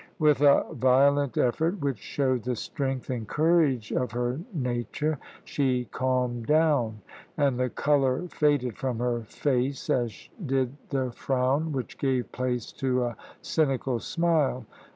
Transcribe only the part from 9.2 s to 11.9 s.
face, as did the frown,